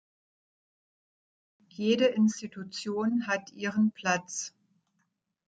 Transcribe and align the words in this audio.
Jede 1.69 2.05
Institution 2.15 3.27
hat 3.27 3.51
ihren 3.51 3.91
Platz. 3.91 4.55